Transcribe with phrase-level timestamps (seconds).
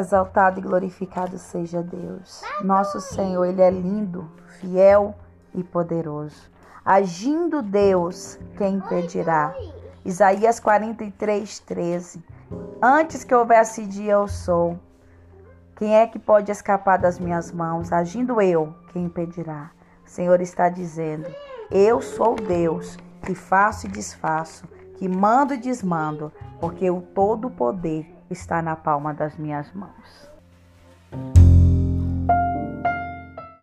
[0.00, 2.40] Exaltado e glorificado seja Deus.
[2.64, 4.26] Nosso Senhor, Ele é lindo,
[4.58, 5.14] fiel
[5.54, 6.50] e poderoso.
[6.82, 9.54] Agindo Deus, quem impedirá?
[10.02, 12.24] Isaías 43, 13.
[12.80, 14.80] Antes que houvesse dia, eu sou.
[15.76, 17.92] Quem é que pode escapar das minhas mãos?
[17.92, 19.70] Agindo eu, quem impedirá?
[20.06, 21.28] O Senhor está dizendo:
[21.70, 24.66] Eu sou Deus, que faço e desfaço,
[25.00, 26.30] que mando e desmando,
[26.60, 30.29] porque o todo poder está na palma das minhas mãos.